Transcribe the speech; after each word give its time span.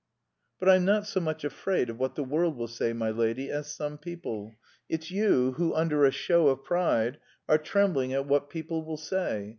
"But 0.59 0.67
I'm 0.67 0.83
not 0.83 1.05
so 1.05 1.19
much 1.19 1.43
afraid 1.43 1.87
of 1.87 1.99
what 1.99 2.15
the 2.15 2.23
world 2.23 2.57
will 2.57 2.67
say, 2.67 2.91
my 2.91 3.11
lady, 3.11 3.51
as 3.51 3.71
some 3.71 3.99
people. 3.99 4.55
It's 4.89 5.11
you 5.11 5.51
who, 5.57 5.75
under 5.75 6.05
a 6.05 6.11
show 6.11 6.47
of 6.47 6.63
pride, 6.63 7.19
are 7.47 7.59
trembling 7.59 8.11
at 8.11 8.25
what 8.25 8.49
people 8.49 8.83
will 8.83 8.97
say. 8.97 9.49